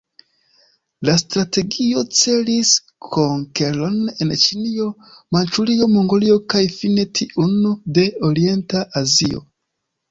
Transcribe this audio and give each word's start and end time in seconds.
La 1.09 1.13
strategio 1.21 2.01
celis 2.21 2.71
konkeron 3.09 4.01
de 4.27 4.39
Ĉinio, 4.47 4.89
Manĉurio, 5.39 5.91
Mongolio 5.99 6.43
kaj 6.55 6.67
fine 6.81 7.09
tiun 7.21 7.57
de 8.01 8.11
orienta 8.33 8.85
Azio. 9.05 9.49